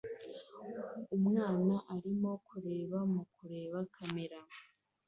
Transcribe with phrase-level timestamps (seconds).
[1.17, 4.39] Umwana arimo kureba mu kureba kamera